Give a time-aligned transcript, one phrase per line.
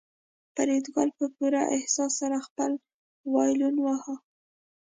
[0.53, 2.71] فریدګل په پوره احساس سره خپل
[3.33, 4.15] وایلون واهه